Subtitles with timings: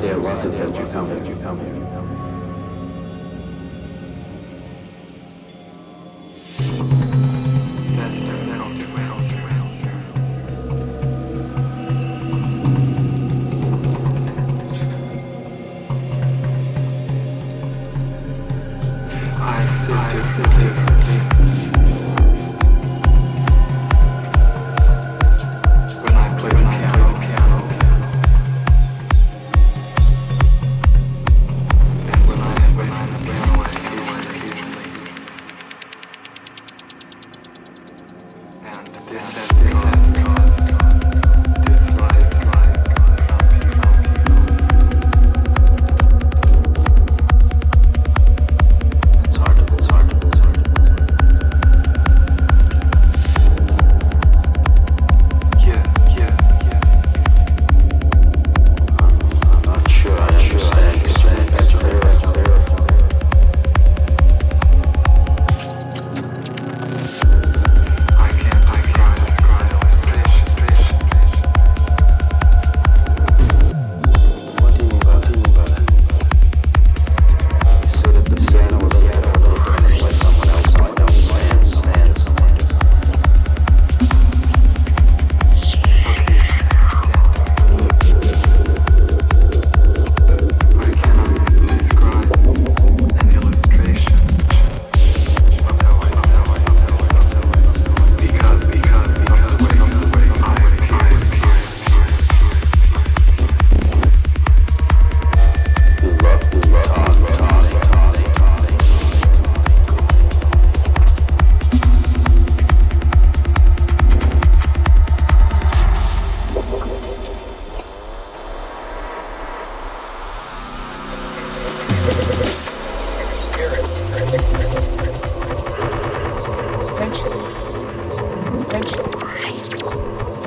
[0.00, 0.79] 点吧是点吧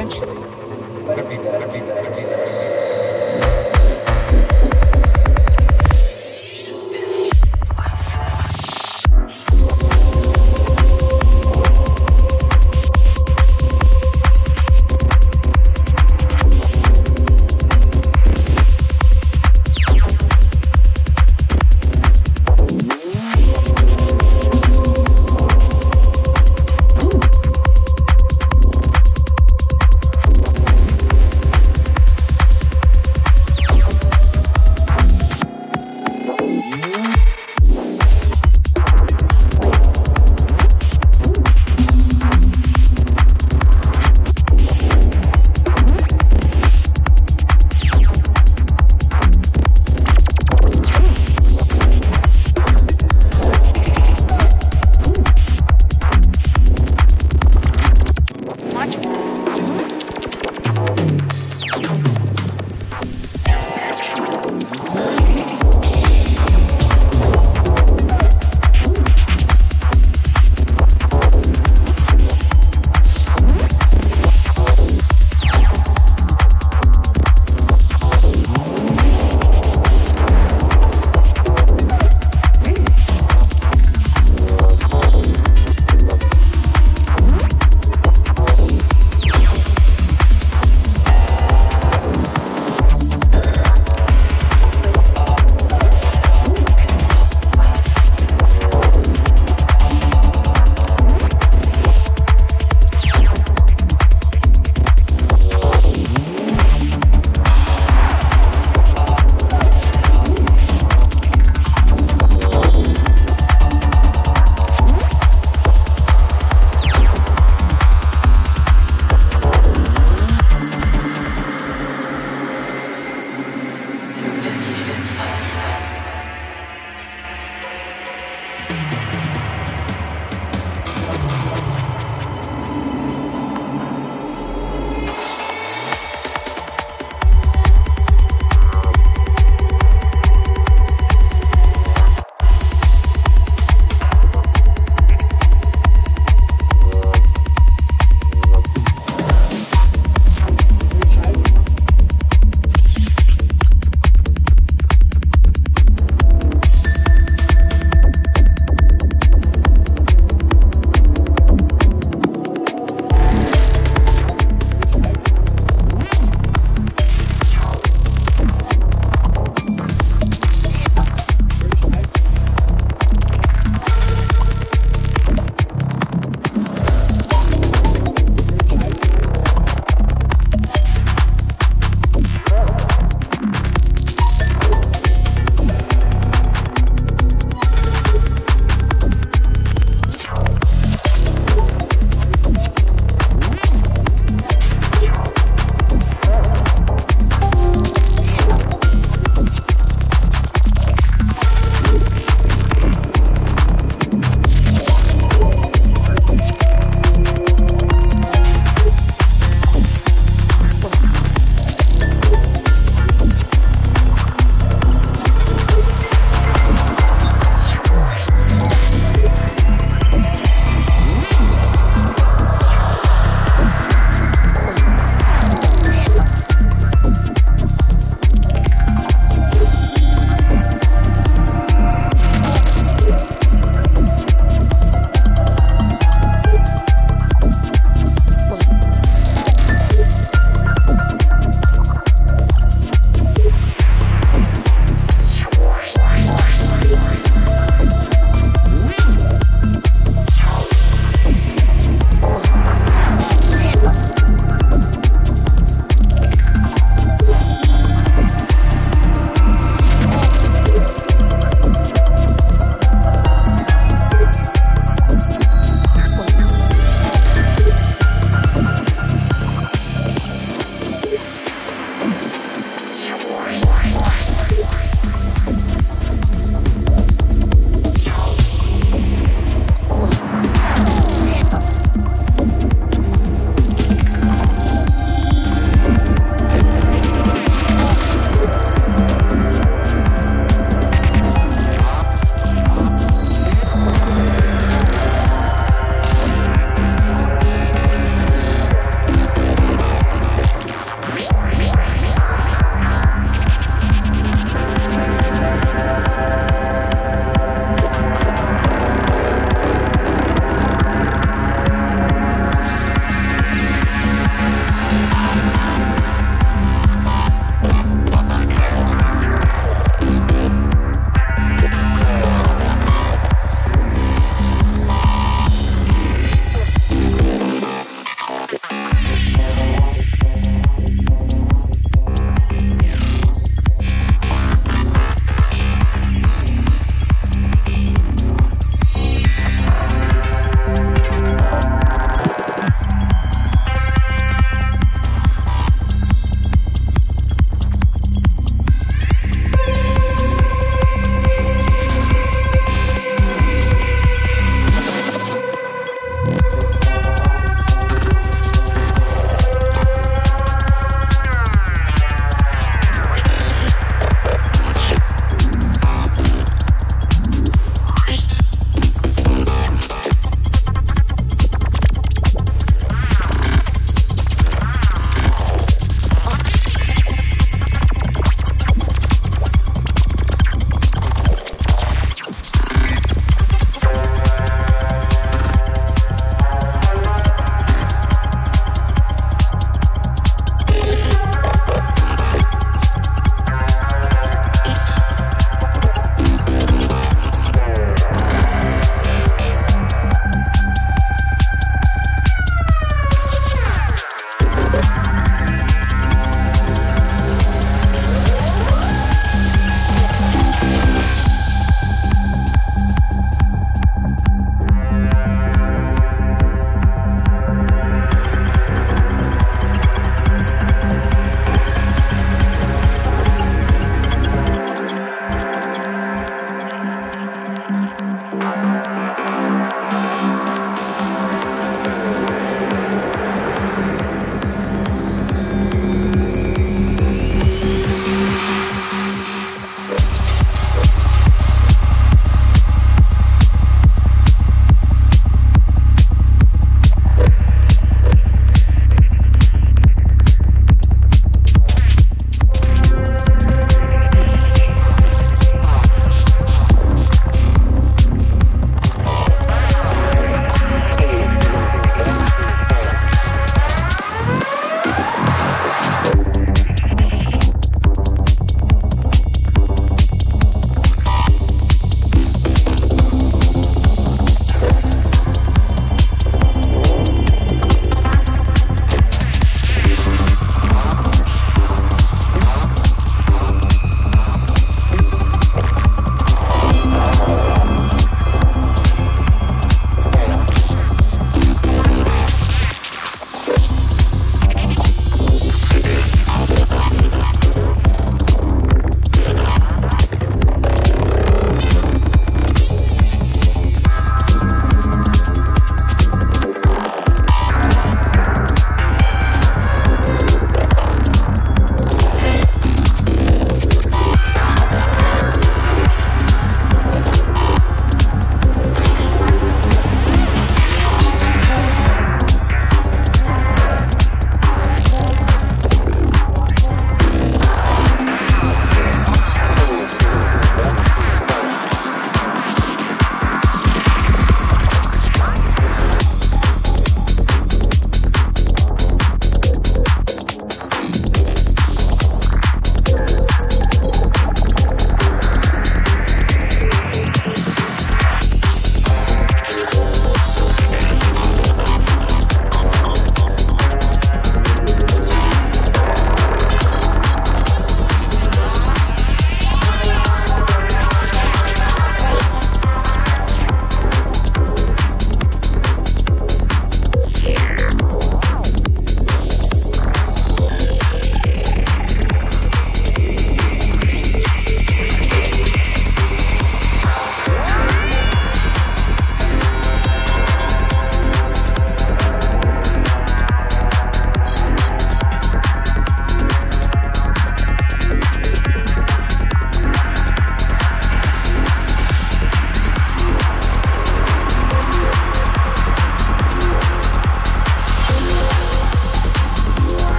[0.00, 0.49] essentially